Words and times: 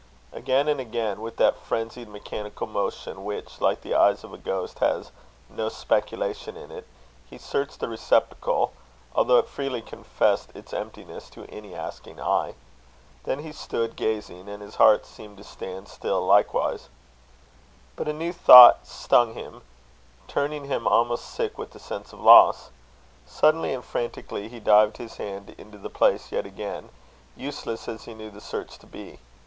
Again 0.33 0.67
and 0.67 0.79
again, 0.79 1.21
with 1.21 1.37
that 1.37 1.59
frenzied, 1.59 2.07
mechanical 2.09 2.65
motion, 2.65 3.23
which, 3.23 3.61
like 3.61 3.81
the 3.81 3.93
eyes 3.93 4.23
of 4.23 4.33
a 4.33 4.37
ghost, 4.39 4.79
has 4.79 5.11
"no 5.47 5.69
speculation" 5.69 6.57
in 6.57 6.71
it, 6.71 6.87
he 7.29 7.37
searched 7.37 7.79
the 7.79 7.87
receptacle, 7.87 8.71
although 9.13 9.37
it 9.37 9.47
freely 9.47 9.79
confessed 9.79 10.55
its 10.55 10.73
emptiness 10.73 11.29
to 11.29 11.45
any 11.51 11.75
asking 11.75 12.19
eye. 12.19 12.55
Then 13.25 13.43
he 13.43 13.51
stood 13.51 13.95
gazing, 13.95 14.49
and 14.49 14.63
his 14.63 14.77
heart 14.77 15.05
seemed 15.05 15.37
to 15.37 15.43
stand 15.43 15.87
still 15.87 16.25
likewise. 16.25 16.89
But 17.95 18.07
a 18.07 18.13
new 18.13 18.33
thought 18.33 18.87
stung 18.87 19.35
him, 19.35 19.61
turning 20.27 20.65
him 20.65 20.87
almost 20.87 21.25
sick 21.29 21.59
with 21.59 21.75
a 21.75 21.79
sense 21.79 22.11
of 22.11 22.19
loss. 22.21 22.71
Suddenly 23.27 23.71
and 23.71 23.85
frantically 23.85 24.49
he 24.49 24.59
dived 24.59 24.97
his 24.97 25.17
hand 25.17 25.53
into 25.59 25.77
the 25.77 25.91
place 25.91 26.31
yet 26.31 26.47
again, 26.47 26.89
useless 27.37 27.87
as 27.87 28.05
he 28.05 28.15
knew 28.15 28.31
the 28.31 28.41
search 28.41 28.79
to 28.79 28.87
be. 28.87 29.19